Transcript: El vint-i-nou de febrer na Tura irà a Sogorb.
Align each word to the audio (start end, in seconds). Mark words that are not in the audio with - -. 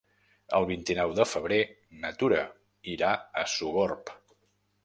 El 0.59 0.63
vint-i-nou 0.69 1.11
de 1.19 1.25
febrer 1.33 1.59
na 2.05 2.13
Tura 2.23 2.41
irà 2.97 3.15
a 3.43 3.45
Sogorb. 3.59 4.17